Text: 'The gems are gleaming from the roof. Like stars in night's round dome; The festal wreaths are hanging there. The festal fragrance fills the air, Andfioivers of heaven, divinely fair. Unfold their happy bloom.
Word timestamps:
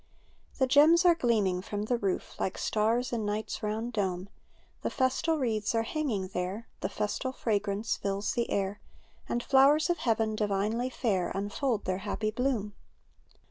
'The 0.57 0.65
gems 0.65 1.05
are 1.05 1.13
gleaming 1.13 1.61
from 1.61 1.83
the 1.83 1.95
roof. 1.99 2.33
Like 2.39 2.57
stars 2.57 3.13
in 3.13 3.23
night's 3.23 3.61
round 3.61 3.93
dome; 3.93 4.29
The 4.81 4.89
festal 4.89 5.37
wreaths 5.37 5.75
are 5.75 5.83
hanging 5.83 6.29
there. 6.29 6.67
The 6.79 6.89
festal 6.89 7.31
fragrance 7.31 7.97
fills 7.97 8.33
the 8.33 8.49
air, 8.49 8.81
Andfioivers 9.29 9.91
of 9.91 9.99
heaven, 9.99 10.35
divinely 10.35 10.89
fair. 10.89 11.29
Unfold 11.35 11.85
their 11.85 11.99
happy 11.99 12.31
bloom. 12.31 12.73